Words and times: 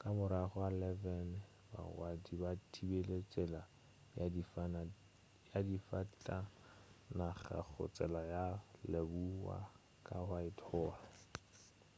ka 0.00 0.08
morago 0.16 0.56
ga 0.62 0.70
11:00 0.70 1.40
bagwanti 1.72 2.32
ba 2.42 2.50
thibile 2.72 3.18
tsela 3.30 3.62
ya 5.54 5.64
difatanaga 5.70 7.58
go 7.70 7.84
tsela 7.94 8.20
ya 8.34 8.44
lebowa 8.90 9.58
ka 10.06 10.16
whitehall 10.28 10.96